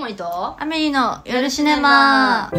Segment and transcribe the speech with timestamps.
[0.00, 2.48] もりとアメリの夜シネマ。
[2.48, 2.56] は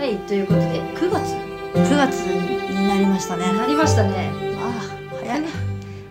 [0.00, 1.32] いということで9月
[1.74, 3.52] ？9月になりましたね。
[3.52, 4.30] なりましたね。
[4.60, 4.70] あ
[5.18, 5.42] 早い。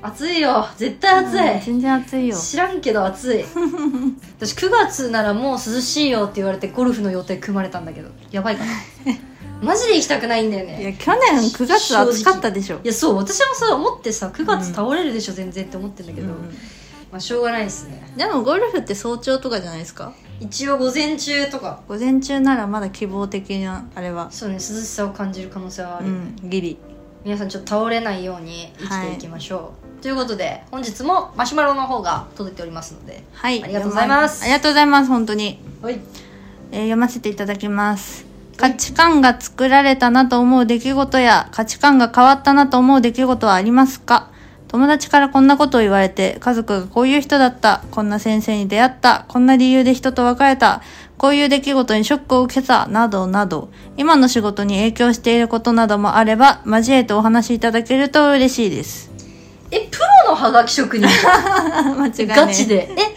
[0.01, 0.67] 暑いよ。
[0.75, 2.35] 絶対暑い、全然暑いよ。
[2.37, 3.45] 知らんけど暑い。
[4.37, 8.73] 私9月ならもう涼しいよって言われてゴルフの予定組まれたんだけどやばいかな
[9.63, 12.79] マジで行きたくないんだよいねや去年9月暑かったでしょ。
[12.83, 16.33] いやそう私もそう思ってさ9月倒れるでしょ、全然って思ってんだけど、うん。
[17.11, 18.13] まあしょうがないですね。
[18.17, 20.13] でもゴルフって早朝とかじゃないですか？
[20.39, 21.81] 一応午前中とか。
[21.87, 24.29] 午前中ならまだ希望的なあれは。
[24.31, 26.77] そうね涼しさを感じる可能性はある、うんギリ。
[27.23, 33.63] 皆さんちょっと倒れないように生きていきましょう、ということで本日もマシュマロの方が届いておりますのではい。
[33.63, 34.43] ありがとうございます。
[34.43, 36.01] ありがとうございます本当に、はい。
[36.71, 38.25] えー読ませていただきます
[38.57, 44.29] 価値観が作られたなと思う出来事や価値観が変わったなと思う出来事はありますか？
[44.67, 50.81] 友達からこんなことを言われて、家族がこういう人だった、こんな先生に出会った、こんな理由で人と別れた、
[51.19, 59.11] こういう出来事にショックを受けた、などなど、今の仕事に影響していることなどもあれば、交えてお話しいただけると嬉しいです。
[59.69, 61.05] えプロのハガキ職人？
[61.07, 62.37] 間違いない。
[62.37, 63.12] ガチでえ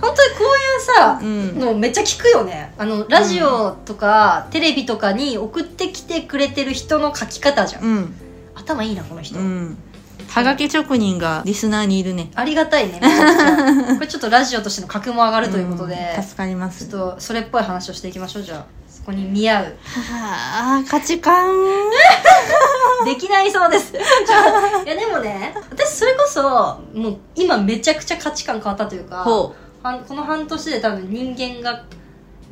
[0.00, 1.58] 本当にこういうさ、うん。
[1.58, 2.72] のめっちゃ聞くよね。
[2.78, 8.14] あのラジオとか、テレビとかに送ってきてくれてる人の書き方じゃん、うん。
[8.54, 9.78] 頭いいなこの人、うん。
[10.28, 12.30] はがき職人がリスナーにいるね。
[12.34, 13.00] ありがたいね
[13.94, 16.22] これちょっとラジオとしての格も上がるということで、うん。
[16.22, 16.86] 助かります。
[16.86, 18.42] ちょっとそれっぽい話をしていきましょう。
[18.42, 19.64] じゃあそこに見合う。
[19.64, 21.54] はあ、価値観。
[23.04, 23.94] できないそうです。
[23.94, 29.24] いやでもね私それこそもう今めちゃくちゃ価値観変わったというか
[29.82, 31.84] この半年で多分人間が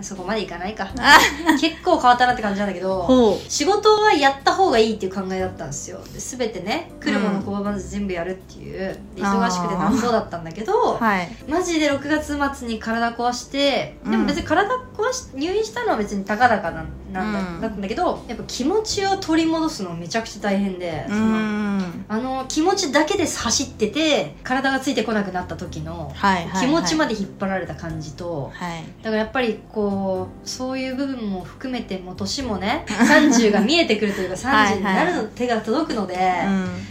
[0.00, 0.88] そこまでいかないか。
[0.98, 1.18] あ
[1.60, 5.98] 結構変わったなって感じなんだけどほ仕事はやった方がいいっていう考えだったんですよ。
[6.12, 10.96] で全てね来るもの拒まず全部やるっていうで忙しくてなんぼだったんだけど、う。
[10.96, 11.28] はい。
[11.48, 22.04] マジで6月末に体壊してうんでも別に体壊し入院したのは別にたかだかなんなんだ,、うんだったんだけどやっぱ気持ちを取り戻すのめちゃくちゃ大変で、うそのん。
[22.08, 26.12] あの気持ちだけで走ってて体がついてこなくなった時の。
[26.60, 27.08] 気持ちまで。
[27.08, 28.84] で引っ張られた感じと、はい。
[29.02, 36.14] だからやっぱりこうそういう部分も含めてもう年もね30が見えてくるというか 30になるの手が届くので、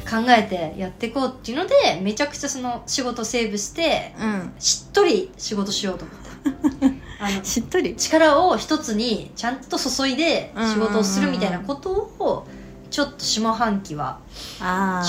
[0.10, 4.16] 考えてやっていこうっていうのでめちゃくちゃその仕事セーブして。
[4.60, 7.96] しっとり仕事しようと思って あのしっとり。
[7.96, 12.48] 力を一つにちゃんと注いで仕事をするみたいなことを
[12.90, 14.20] ちょっと下半期は。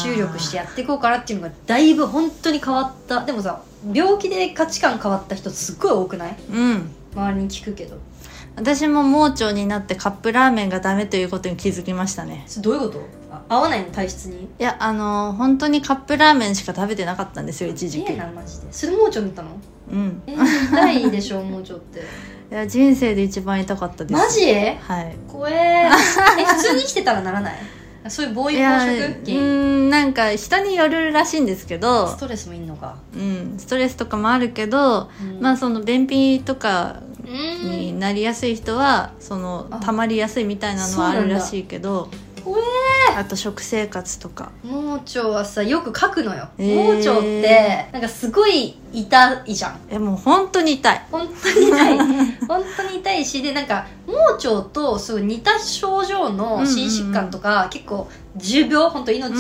[0.03, 6.37] 注力してやっていこうかなっていうのがだいぶ本当に変わったでもさ病気で価値観変わった人すっごい多くない？
[6.51, 6.91] うん。
[7.15, 7.97] 周りに聞くけど
[8.57, 12.45] 私も盲腸になってカップラーメンがダメということに気づきましたね。
[12.49, 13.01] それどういうこと？
[13.31, 13.91] あ合わないの？
[13.93, 14.45] 体質に？
[14.45, 18.17] いや、あのー本当にカップラーメンしか食べてなかったんですよ、一時期ええ。
[18.17, 19.51] なマジでそれ盲腸塗ったの？
[19.91, 20.23] うん。
[20.27, 22.01] えー、痛いでしょ盲腸って
[22.51, 24.13] いや、人生で一番痛かったです。
[24.13, 24.45] マジ？
[24.53, 25.17] はい。
[25.29, 25.89] 怖え。
[26.41, 27.55] え普通に生きてたらならない？
[28.09, 32.09] そういう暴飲いや、暴う食ーん、なんか人によるらしいんですけど。
[32.09, 32.97] ス、トレスもいんのか？
[33.15, 35.41] うん、ストレスとかもあるけど、うん。
[35.43, 37.71] まあその便秘とかうん。
[37.71, 39.77] になりやすい人はそのあ。
[39.81, 42.09] 溜まりやすいみたいなのはあるらしいけど
[43.17, 44.51] あと食生活とか。
[44.63, 46.75] 盲腸はさよく書くのよ、えー。
[46.75, 49.81] 盲腸ってなんかすごい痛いじゃん。
[49.91, 51.03] えもう本当に痛い。
[51.11, 51.99] 本当に痛い。
[52.49, 59.33] 本当に痛いしでなんか盲腸とすごい似た症状の心疾患とか、結構重病本当命う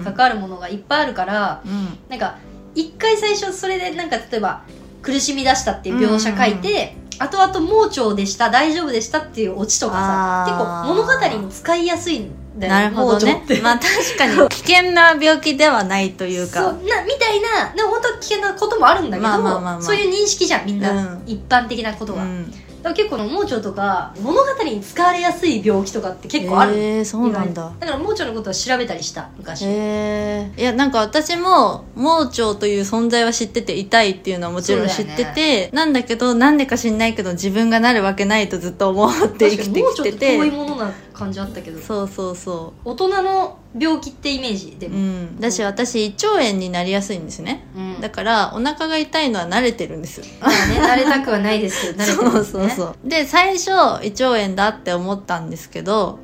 [0.00, 1.98] ん関わるものがいっぱいあるから、うん。
[2.08, 2.36] なんか
[2.74, 4.62] 一回最初それでなんか例えば
[5.02, 13.26] 苦しみ出したっていう描写書いて、後々盲腸でした大丈夫でしたっていうオチとかさ結構物語に使いやすいんだよなるほど。
[13.26, 13.42] ね。
[13.62, 19.82] まあ確かに 危険な病気ではないというそうかなみたいなでも本当は危険なこともあるんだけど、まあまあまあまあ。
[19.82, 21.22] そういう認識じゃんみんな、うん。
[21.26, 22.52] 一般的なことが、うん。
[22.86, 27.72] だから結構の盲腸とか物語に使われやすい病気とかって結構ある、えー、そうなんだ。
[27.80, 41.80] だから盲腸のことは調べたりした昔、へえいやなんか私も盲腸という存在は知ってて痛いっていうのはもちろん知ってて、なんだけどなんでか知んないけど自分がなるわけないとずっと思って生きて確かに盲腸きってて遠いてものな感じあったけど。
[41.80, 45.40] そうそうそ大人の病気ってイメージでううも、ん。
[45.40, 47.66] だし私胃腸炎になりやすいんですね。
[47.76, 48.00] うん。
[48.00, 50.26] だからお腹が痛いのは慣れてるんですよ。
[50.40, 56.18] まあね慣れたくはないですけど慣れてるんですねそうそうそうで最初胃腸炎だって思ったんですけど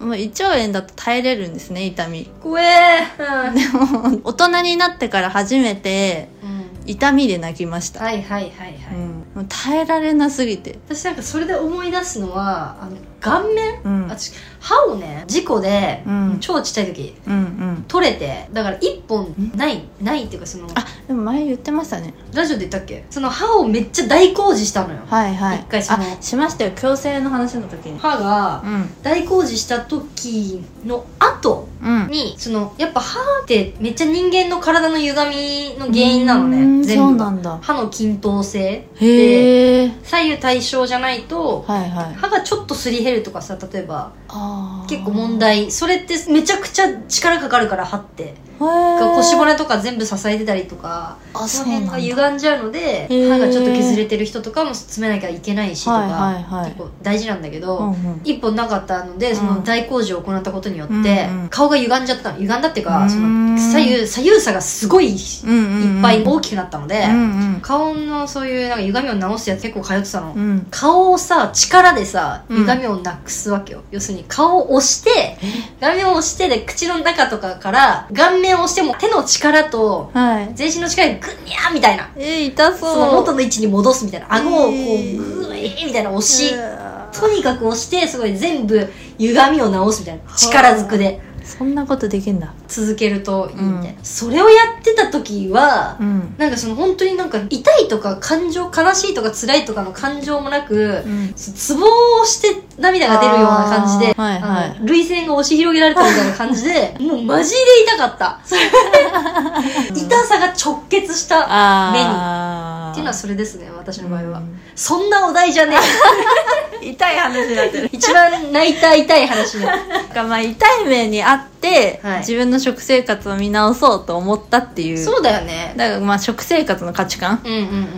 [0.00, 0.08] うん。
[0.08, 2.30] もう胃腸炎だと耐えれるんですね痛み。
[2.42, 3.06] 怖え。
[3.18, 6.56] うんでも 大人になってから初めてうん。
[6.88, 10.78] 痛みで泣きました、はいはいはいはい、うん、もう耐えられなすぎて。
[10.88, 12.92] 私なんかそれで思い出すのはあの
[13.26, 14.06] 顔面、うん。
[14.08, 14.32] 私
[14.66, 16.36] 歯をね事故で、うん。
[16.40, 17.38] 超ちっちゃい時うんう
[17.78, 17.84] ん。
[17.86, 22.12] 取れてだから一本ないないっていうかそのあでも前言ってましたね。
[22.34, 23.04] ラジオで言ったっけ？
[23.10, 25.00] その歯をめっちゃ大工事したのよ。
[25.06, 25.60] はいはい。
[25.60, 27.98] 一回そのあしましたよ矯正の話の時に。
[28.00, 28.90] 歯がうん。
[29.02, 32.08] 大工事した時の後うん。
[32.08, 37.18] にそのやっぱ歯ってめっちゃ人間の体の歪みの原因なのうねんそう全部。
[37.18, 37.58] がなんだ。
[37.62, 38.88] 歯の均等性。
[38.96, 42.14] へえ左右対称じゃないとはいはい。
[42.14, 44.55] 歯がちょっとすり減るとかさ例えばあー
[44.88, 45.70] 結構問題。
[45.70, 48.34] それってめちゃくちゃ力かかるから歯って。
[48.58, 56.64] 腰骨とか全部支えてたりとかあその辺が歪んじゃうので歯がちょっと削れてる人とかも詰めなきゃいけないしとか、はいはいはい。
[56.66, 58.20] 結構大事なんだけど、うんうん。
[58.24, 61.48] 一本なかったのでその大工事を行ったことによって、うんうん。
[61.48, 62.38] 顔が歪んじゃったの。
[62.38, 63.02] 歪んだっていううーん。
[63.02, 67.60] かその左右左右差がすごいいっぱい大きくなったので、うんうん。
[67.60, 70.66] 顔のそういうなんか歪みを直すやつ結構通ってたの、うん。
[70.70, 72.66] 顔をさ力でさうん。
[72.66, 75.36] 歪みをなくすわけよ、要するに顔を押して
[75.80, 80.50] 顔面を押してで口の中とかから顔面を押しても手の力とはい。
[80.54, 82.10] 全身の力でグニャーみたいな。
[82.16, 82.94] えー、痛そう。
[82.94, 85.46] その元の位置に戻すみたいな顎をこうえー。
[85.48, 87.20] グイーンみたいな押しうわー。
[87.20, 88.86] とにかく押してすごい全部
[89.18, 90.34] 歪みを直すみたいな。
[90.34, 92.52] 力ずくでそんなことできんだ。
[92.66, 94.04] 続けるといいみたいな、うん。
[94.04, 96.34] それをやってた時は、うん。
[96.36, 101.32] なんかその本当になんか痛いとか感情悲しいとか辛いとかの感情もなく、うん。
[101.34, 101.86] ツボ
[102.20, 107.56] をして涙が出るような感じで、涙腺が押し広げられたみたいな感じで、 もうマジで
[107.86, 108.40] 痛かった。
[109.94, 112.75] 痛さが直結した目に。
[112.96, 114.38] ていうのはそれですね、私の場合は。
[114.38, 115.76] うんそんなお題じゃね
[116.82, 117.80] 痛い話になってえ。
[117.82, 119.66] る 一番泣いた痛い話ね。
[119.66, 125.72] なんかまあ痛い目にあって、はい自分の食生活を見直そうと思ったっていうそうだよね。
[125.76, 127.40] だからまあ食生活の価値観。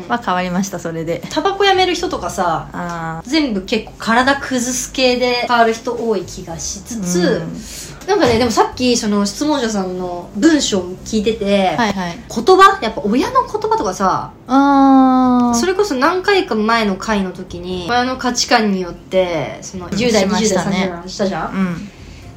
[0.09, 7.61] は変わりましたそれでタバコやめる人とかさ、あ全部結構体崩す系で変わる人多い気がしつつ、うん
[8.09, 12.17] なんかねでもさっきその質問者さんの文章を聞いてて、あはいはい。
[12.17, 12.79] 言葉？
[12.81, 21.55] やっぱ親の言葉とかさああそれこそ何回か前の回の時に親の価値観によってその10代、しま20代30したね代の話したじゃん、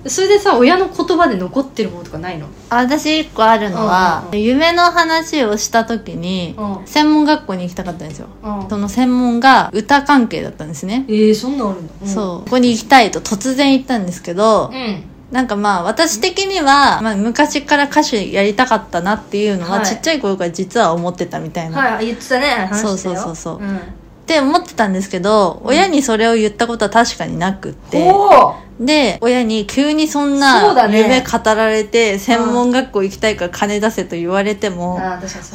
[0.03, 0.09] うん。
[0.09, 2.47] それでさ親の言葉で残ってるものとかないの？
[2.69, 4.41] あ私一個あるのは、うん。
[4.41, 6.85] 夢の話をした時に、うん。
[6.85, 8.27] 専門学校に行きたかったんですよ。
[8.43, 8.69] うん。
[8.69, 12.39] その専門が歌関係だったんですね、えー、そんなんあるんだ、そう。
[12.43, 19.85] ここに行きたいと突然言ったんですけど、うんなんかまあ私的には、まあ、昔から歌手やりたかったなっていうのは、はい。
[19.85, 22.49] ちっちゃい頃から実は思ってたみたいな、はい言ってたね。
[22.69, 22.87] 話してたよ。
[22.87, 23.57] そうそうそうそう。
[23.59, 23.79] うん、
[24.31, 34.99] って思ってたんですけど、親にそれを言ったことは確かになくって、ほで親に急にそんな夢語られて、専門学校行きたいから金出せと言われてうも、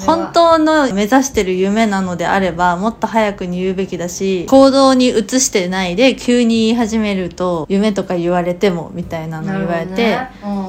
[0.04, 10.18] 本当の目指してる夢なのであればもっと早くに言うべきだし行動に移してないで急に言い始めると夢とか言われてもみたいなの言われて、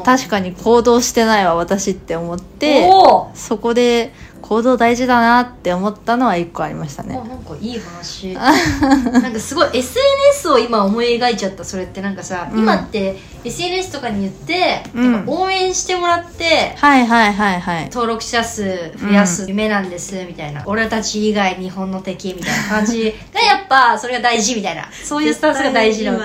[0.04, 2.89] 確かに行動してないわ私って思って
[3.36, 4.13] そこで
[4.47, 7.19] 行動大事だなって思ったのは一個ありましたね。
[7.21, 8.31] あなんかいい話。
[8.33, 12.01] なんかすごい SNS を今思い描いちゃったそれって。
[12.01, 12.59] なんかさ、うん。
[12.59, 15.23] 今って SNS とかに言って、うん。
[15.27, 17.89] 応援してもらってはいはいはいはい。
[17.89, 23.13] 登録者数増やす夢なんですみたいな、俺たち以外日本の敵みたいな感じ。
[23.33, 24.88] がやっぱそれが大事みたいな。
[25.03, 26.17] そういうスタンスが大事な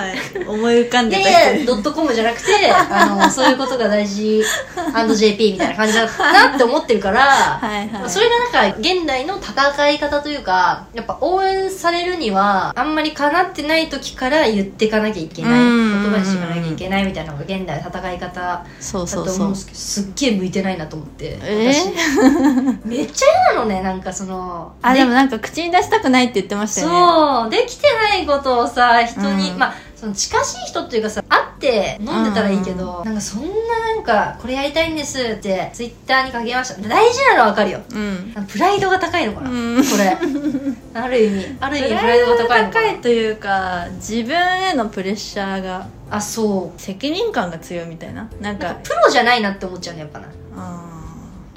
[0.47, 1.29] 思い浮かんいでた。
[1.29, 4.45] やいや、ドットコムじゃなくて、 あの、そういうことが大事、
[4.95, 15.61] &JP みたいな感じだなって思ってるから、はいはいそれがなんか、現代の戦い方というか、やっぱ応援されるには、あんまり叶ってない時から言っていかなきゃいけない。
[15.61, 21.39] うん言葉にしていかなきゃいけないみたいなのが現代の戦い方だと思うんですけど、すっげえ向いてないなと思って。
[21.43, 21.75] え
[22.85, 24.73] めっちゃ嫌なのね、なんかその。
[24.83, 33.47] あでもなんか口に出したくないって言ってましたよねそうできてないことをさ人に、うんまあその近しい人っていうかさ会って飲んでたらいいけど、なんかそんな
[33.95, 36.89] なんかこれやりたいんですってツイッターに書きました。
[36.89, 37.83] 大事なのはわかるよ。
[37.89, 38.35] うん。
[38.49, 39.77] プライドが高いのかな、うん。
[39.77, 40.19] これ。
[41.01, 41.57] ある意味。
[41.61, 46.81] ある意味プライドが高いのか高ないというか自分へのプレッシャーがあそう。
[46.81, 48.29] 責任感が強いみたいな。
[48.41, 50.27] なんかプロじゃないなって思っちゃうねやっぱな。
[50.57, 50.85] あ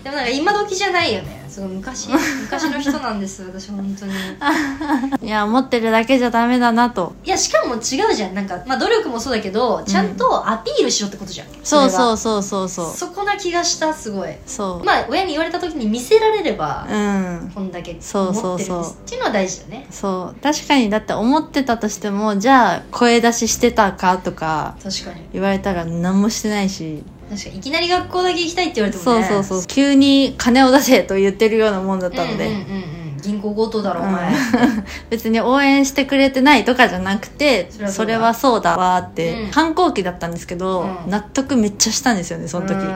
[0.04, 2.10] でもなんか今時じゃないよねすごい昔
[2.42, 4.12] 昔の人なんです私本当に。
[4.14, 7.14] ー いや思ってるだけじゃダメだなと。
[7.24, 8.34] いやしかも違うじゃん。
[8.34, 12.70] なんか、まあ、努力もそうだけどちゃんとアピールしろってことじゃん、そうれはそうそうそう。
[12.70, 14.30] そうそこな気がしたすごい。
[14.46, 14.86] そう。
[14.86, 17.52] まあ親に言われた時に見せられれば、うん。
[17.56, 19.88] こんだけそう持ってるんですそうそうっていうのは大事だね。
[19.90, 20.44] そう。
[20.44, 25.26] 確かにだって思ってたとしてもじゃあ声出ししてたかとか確かに。
[25.32, 29.66] 言われたら何もしてないし確かにいきなり学校だけ行きたいって言われてもそうねそうそう。
[29.68, 33.00] 急に金を出せと言ってるようなもんだったので、うんうんうん。
[33.00, 34.32] うん銀行強盗だろお前、
[35.10, 38.78] 別に応援してくれてないとかじゃなくてそれはそうだ。
[38.78, 39.52] わーって、うん。
[39.52, 41.10] 反抗期だったんですけど、うん。
[41.10, 42.96] 納得めっちゃしたんですよねその時、うんうんうん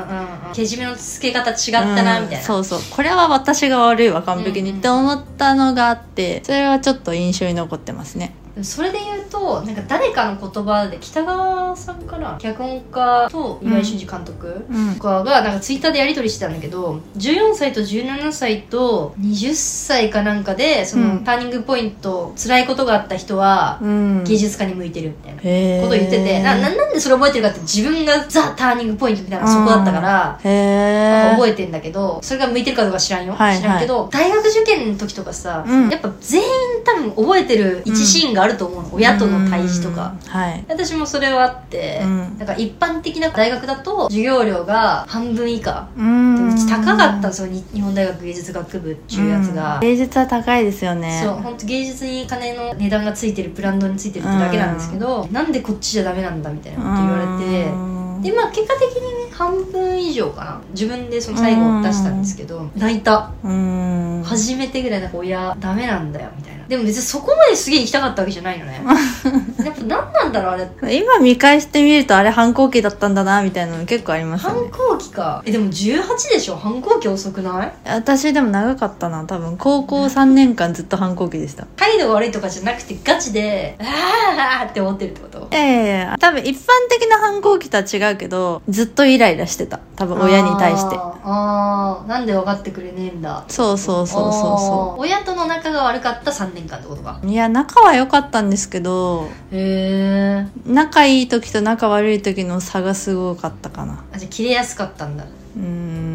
[0.53, 2.23] けじめのつけ方違ったな、うん。
[2.25, 2.45] みたいな。
[2.45, 2.79] そうそう。
[2.91, 8.35] これは私が悪いわ完璧にうんうんって思ったのがあってそれはちょっと印象に残ってますね。
[8.61, 14.95] それで言うとなんか誰かの言葉で北川さんかな脚本家と岩井俊二監督、うん。
[14.95, 21.23] とかがなんかツイッターでやり取りしてたんだけど14歳と17歳と20歳かなんかでその、うん。
[21.23, 24.23] ターニングポイント辛いことがあった人はうん。
[24.23, 33.61] 芸術家に向いてるみたいなことを言っててなななんでそれ覚えてるかって自分がザ・ターニングポイントみたいなそこだったから、覚えてんだけどそれが向いてるかどうか知らんよ、はいはい。
[33.61, 35.89] 知らんけど大学受験の時とかさ、うん。
[35.89, 36.47] やっぱ全員
[36.83, 40.29] 多分覚えてる一シーンがあると思うの、親との対峙とか、うん。
[40.29, 40.65] はい。
[40.67, 42.37] 私もそれはあって、うん。
[42.37, 45.87] なんか一般的な大学だと授業料が半分以下。
[45.97, 49.81] ううち高かったんですよに日本大学芸術学部っていうやつが、うん。
[49.81, 51.21] 芸術は高いですよね。
[51.23, 58.21] そう本当芸術に金の値段がついてるブランドについてるってだけなんですけど、なんでこっちじゃダメなんだみたいなこと言われて、うん。
[58.21, 60.61] でまあ結果的にね半分以上かな。
[60.71, 63.31] 自分でその最後出したんですけど泣いた。
[63.43, 64.23] うん。
[64.25, 68.79] 初めてぐらいなんか親ダメなんだよみたいなでも別にそこまですげえ行きたかったわけじゃないのね。
[69.65, 70.95] やっぱ何なんだろうあれ。
[70.99, 75.41] 今見返してみるとあれ反抗期だったんだなみたいなの結構ありますよ反ね抗期か。
[75.45, 77.71] えでも18でしょ反抗期遅くない？
[77.85, 79.57] 私でも長かったな多分。
[79.57, 81.65] 高校3年間ずっと反抗期でした。
[81.75, 85.47] 態度が悪いとかじゃなくてガチであーあーって思ってるってこと？
[85.51, 89.79] ええ多分一般的な反抗期とは違うけどずっとイライラしてた。
[89.95, 90.95] 多分親に対して。
[90.95, 92.07] あーあー。
[92.07, 93.43] なんで分かってくれねえんだ。
[93.47, 95.01] そうそうそうそうそあー。
[95.01, 97.19] 親との仲が悪かった3年間ってことか？
[97.23, 100.47] ういや仲は良かったんですけどへえ。
[100.65, 104.03] 仲いい時と仲悪い時の差がすごかったかな。
[104.11, 105.23] あじゃあ切れやすかったんだ。
[105.23, 106.08] うーん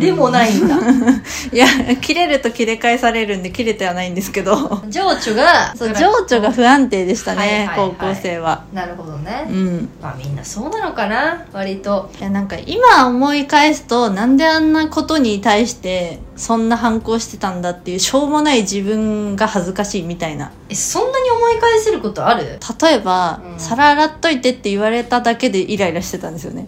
[0.00, 0.76] でもないんだ。
[1.52, 1.66] いや
[2.00, 4.82] 切れると切れ返されるんで切れてはないんですけど。
[4.88, 7.76] 情緒がそう情緒が不安定でしたね、はいはいはい。
[7.98, 8.64] 高校生は。
[8.72, 9.88] なるほどね、うん。
[10.00, 12.10] まあみんなそうなのかな割と。
[12.18, 20.50] いやなんか今思い返すとなんであんなことに対してそんな反抗してたんだっていうしょうもない自分が恥ずかしいみたいな。
[20.68, 22.58] えそんなに思い返せることある？
[22.82, 23.60] 例えば、うん。
[23.60, 26.66] 皿洗っといてって言われただけでイライラしてたんですよね。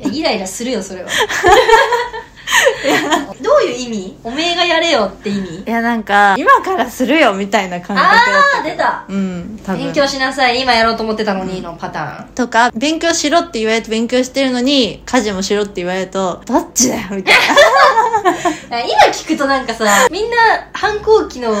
[0.00, 1.08] えイライラするよそれは
[3.40, 4.16] どういう意味？
[4.22, 5.62] おめえがやれよって意味？
[5.66, 8.18] いやなんか今からするよみたいな感覚だあっ
[8.52, 9.04] たあ出た。
[9.08, 9.84] うん多分。
[9.84, 10.60] 勉強しなさい。
[10.60, 12.28] 今やろうと思ってたのにのパターン。
[12.34, 17.34] とか勉強しろって言われて勉強してるのに家事もしろって言われるとどっちだよみたい
[18.70, 18.80] な。
[18.80, 20.36] 今聞くとなんかさみんな
[20.72, 21.54] 反抗期の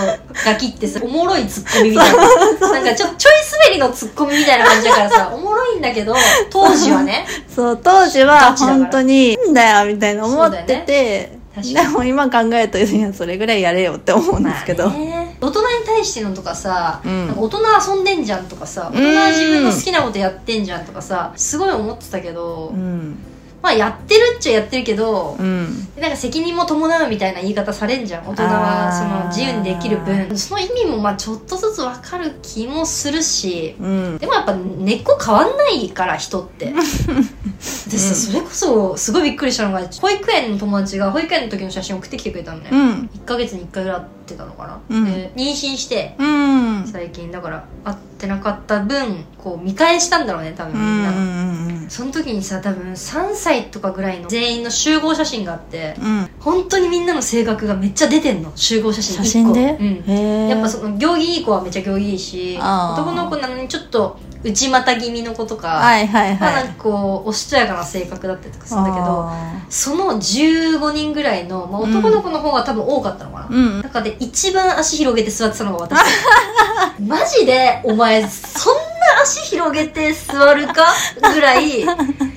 [0.44, 2.72] ガキってさおもろいツッコミみたいな。
[2.72, 6.14] なんかちょちょい滑りのツッコミみたいな感じだからさ おもろいんだけど
[6.50, 7.26] 当時はね。
[7.54, 11.86] そう当時ガは本当にいいんだよみたいな思ってて、確かに。
[11.86, 17.28] でも今考えるといやそれぐらいやれよって思うんですけど、大人に対してのとかさ、うん。
[17.28, 17.58] か大人
[17.94, 23.18] 遊んでんじゃんとかさ大人は自分の好きなことやってんじゃんとかさすごい思ってたけど、うん
[23.64, 25.88] まあやってるっちゃやってるけど、うん。
[25.98, 28.28] なんか責任も伴うみたいな言い方されんじゃん。
[28.28, 30.36] 大人はその自由にできる分。
[30.36, 34.18] その意味もまあちょっとずつ分かる気もするしうん。
[34.18, 36.74] でもやっぱ根っこ変わんないから人って。
[36.76, 43.10] でさ、それこそすごいびっくりしたのが保育園の友達が保育園の時の写真送ってきてくれたのね、うん。
[43.14, 45.04] 1ヶ月に1回ぐらい会ってたのかな、うん。
[45.04, 46.86] で妊娠してうん。
[46.86, 56.30] 最近だから会ってなかった分こう見返したんだろうね多分みんな、うんその時にさ多分3歳とかぐらいの全員の集合写真があってうん。
[56.40, 58.52] 本当にみんなの性格がめっちゃ出てんの。
[58.56, 73.82] 集合写真写真で？1個うんやっぱその行儀いい子はめっちゃ行儀いいし男の子なのにちょっと内股気味の子とか、はいはいまあ、はいなんかこうおしとやかな性格だったりとかするんだけどあその15人ぐらいの、まあ、男の子の方が多分多かったのかな、ーうん。
[73.82, 75.98] 中で一番足広げて座ってたのが私。
[77.00, 78.80] マジでお前そんな
[79.22, 80.86] 足広げて座るか？
[81.20, 81.84] ぐらい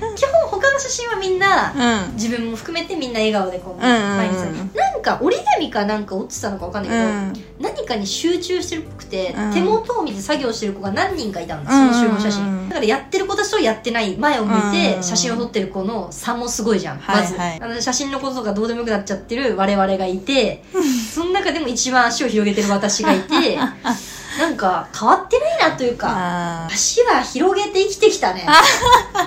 [0.88, 1.72] 写真はみんな
[2.06, 2.14] うん。
[2.14, 4.34] 自分も含めてみんな笑顔でこううんうんうん毎日。
[4.36, 7.74] さなんか折り紙かなんか落ちてたのかわかんないけど、うん。
[7.74, 9.52] 何かに集中してるっぽくて、うん。
[9.52, 12.62] 手元を見て作業してる子が何人かいたんだその集合写真、うんうん。
[12.62, 17.50] うんだからやってる子たちとやってない前を見うんて写真を撮ってる子の差もすごいじゃん、まず、はい。
[17.50, 20.62] はいあの写真のこととかどうでもよくなっちゃってる我々がいて
[21.14, 23.58] その中でも一番足を広げてる私がいて
[24.58, 28.46] か変わってないなというかあ足は広げて生きてきたね。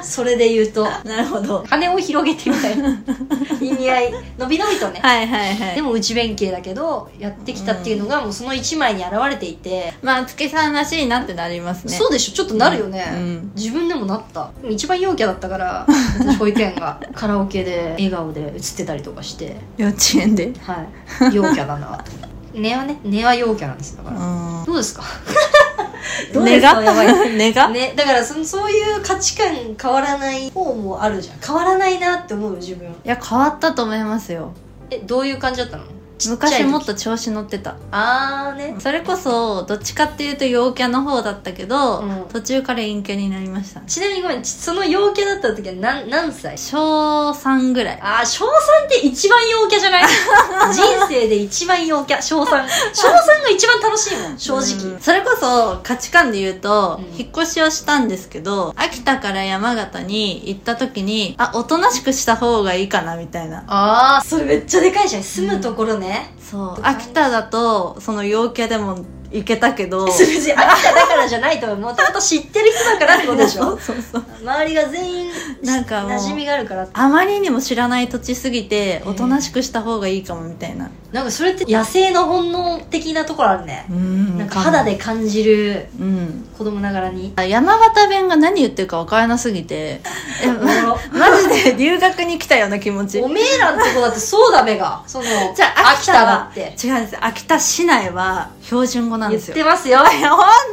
[0.04, 0.86] それで言うと。
[0.86, 1.64] ーなるほど。
[1.68, 2.90] 羽を広げてみたいな。
[3.60, 5.00] 意味合い伸び伸びとね。
[5.02, 5.76] はいはいはい。
[5.76, 11.94] でも内弁慶だけどやってきたっていうのがもうその一枚に現れていて、まあ月さんらしいなってなりますね。
[11.98, 12.34] そうでしょ。
[12.34, 13.52] ちょっとなるよね、うん。
[13.56, 14.52] 自分でもなった。
[14.70, 15.88] 一番陽キャだったから
[16.20, 19.56] 私保育園がカラオケで笑顔で映ってたりとかして。
[19.78, 20.52] 幼稚園で？
[20.62, 20.86] は
[21.32, 21.36] い。
[21.36, 21.98] 陽キャだな。
[21.98, 25.04] と思って根はね根は陽キャなんですだから、うんどうですか？
[26.34, 26.74] どうです根が？
[26.76, 27.36] かやばい。
[27.38, 31.38] 根が、 ね、だからそのそういう価値観変わらない方もあるじゃん。
[31.46, 32.88] 変わらないなって思う自分。
[32.88, 34.52] いや変わったと思いますよ。
[34.90, 35.84] えどういう感じだったの？
[36.30, 36.64] 昔時。
[36.66, 37.76] もっと調子乗ってた。
[37.92, 38.76] あーね。
[38.80, 42.26] それこそどっちかっていうと陽キャの方だったけど、うん。
[42.32, 43.82] 途中から陰キャになりました。
[43.82, 46.58] ちなみにごめんちその陽キャだった時は何何歳？
[46.58, 48.00] 小3ぐらい。
[48.02, 48.50] あー小3
[48.86, 50.04] って一番陽キャじゃない？
[50.74, 52.22] 人生で一番陽キャ。
[52.22, 53.12] 小3小3
[53.44, 57.20] が一番楽しいもん正直、うんそれこそ価値観で言うと、うん。
[57.20, 63.64] 引っ越しをしたんですけど秋田から山形に行った時にあおとなしくした方がいいかなみたいな。
[63.68, 65.24] ああそれめっちゃでかいじゃん。
[65.24, 66.80] 住むところね、そう。
[66.82, 70.06] 秋田だとその陽キャでも行けたけど。
[70.06, 73.78] 別に秋田だからじゃないともともと知ってる人だからってことでしょ？
[73.80, 75.32] そうそう周りが全員
[75.64, 80.90] なんか馴染みがあるからあまりにも知らない土地すぎておとなしくした方がいいかもみたいな。
[81.12, 86.48] なんかそれって野生の本能的なところあるね、うんなんか肌で感じるうん。
[86.58, 87.34] 子供ながらに。
[87.50, 90.00] 山形弁が何言ってるか分からなすぎて。
[90.42, 90.96] えま
[91.30, 93.20] マジで留学に来たような気持ち。
[93.22, 95.02] おめえらのとこだってそうだべが。
[95.06, 96.74] そのじゃあ秋田だって。
[96.82, 97.18] 違うんです。
[97.20, 99.56] 秋田市内は標準語なん言っですよ。
[99.56, 100.00] てますよ。
[100.08, 100.08] 本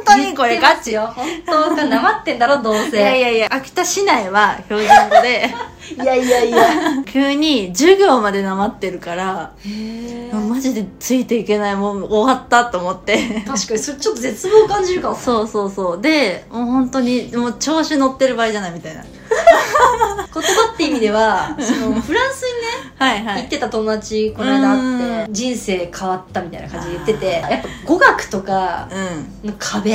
[0.05, 0.93] 当にこれガチ。
[0.93, 1.11] よ。
[1.13, 2.97] 本当かなまってんだろどうせ。
[2.97, 5.53] いやいやいや秋田市内は標準語で。
[6.01, 6.59] いやいやいや。
[7.05, 13.43] 急に授業までなまってるからへマジでついていけないもう終わったと思って。
[13.45, 15.15] 確かにそれちょっと絶望を感じるかも。
[15.17, 16.01] そうそうそう。
[16.01, 19.03] でもう本当にもう調子乗ってる場合じゃないみたいな
[20.33, 23.41] 言葉って意味ではそのフランスにねはいはい。
[23.41, 29.49] 行ってた友達この間会って人生変わったみたいな感じで言っててやっぱ語学とかうん。
[29.49, 29.91] の壁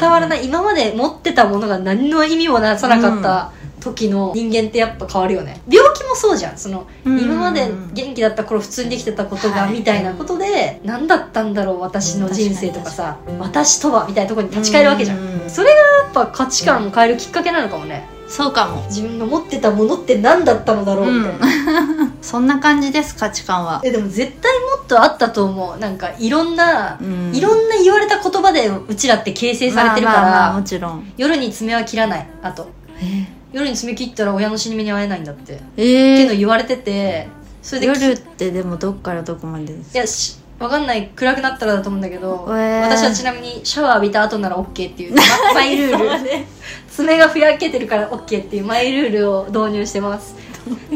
[0.00, 0.44] 伝わらない。
[0.46, 5.60] 今まで持ってたものが何の意味もなさなかった時の人間ってやっぱ変わるよね。
[5.68, 6.58] 病気もそうじゃん。
[6.58, 7.18] そのうん。
[7.20, 9.72] 今まで元気だった頃普通にできてたことがはい。
[9.72, 15.50] みたいなことで何だったんだろう私の人生とかさ私とはみたいなところに立ち返るわけじゃうんん。
[15.50, 18.84] それがやっぱ価値観を変えるきっかけなのかもねそうかも。
[18.88, 23.80] 自分が持ってたものって何だったのだろうみたいな、 そんな感じです価値観は。
[23.84, 25.78] えでも絶対もっとあったと思う。
[25.78, 27.34] なんかいろんな、うん。
[27.34, 31.12] いろんな言われた言葉でうちらって形成されてるから、まあもちろん。
[31.16, 32.28] 夜に爪は切らない。
[32.42, 32.68] あと。
[33.00, 33.26] え？
[33.52, 37.28] 夜に爪切ったら親の死に目に会えないんだって、ってえいうのー、言われてて。
[37.66, 42.82] それで夜ってでもどっからどこまでですいやしわかんない暗くなったらだと思うんだけど、えー。
[42.82, 45.22] 私はちなみにシャワー浴びた後なら OK っていうま
[45.54, 46.44] マイルール。
[46.90, 50.34] 爪がふやけてるから OK っていうマイルールを導入してます。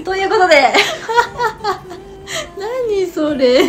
[0.05, 0.17] と？
[0.17, 0.73] いうことで。
[2.59, 3.61] 何それ？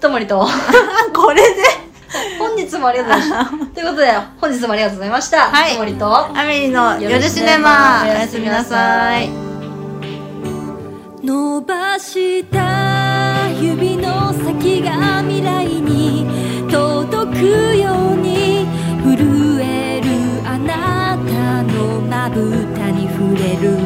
[0.00, 0.46] ともりと。
[1.14, 1.62] これで？
[2.38, 3.66] 本日もありがとうございました。
[3.74, 5.38] ということで本日もありがとうございました。
[5.50, 5.72] はい。
[5.72, 6.16] ともりと。
[6.38, 8.02] アメリの夜シネマ。
[8.04, 9.30] おやすみなさい。
[11.24, 14.71] 伸ばした指の先
[23.62, 23.78] る。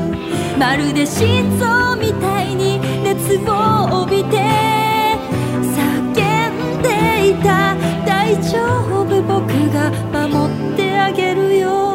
[0.59, 4.39] まるで心臓みたいに熱を帯びて
[5.61, 7.77] 叫んでいた。
[8.07, 8.59] 大丈
[8.89, 11.86] 夫僕が守ってあげるよ。